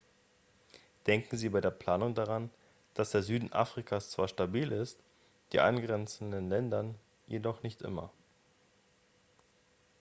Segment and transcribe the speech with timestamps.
[1.05, 2.49] denken sie bei der planung daran
[2.95, 4.99] dass der süden afrikas zwar stabil ist
[5.51, 6.95] die angrenzenden länder
[7.27, 8.11] jedoch nicht immer